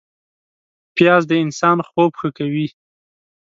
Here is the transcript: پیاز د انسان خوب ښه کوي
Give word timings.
پیاز 0.95 1.23
د 1.27 1.31
انسان 1.43 1.77
خوب 1.89 2.11
ښه 2.19 2.29
کوي 2.37 2.67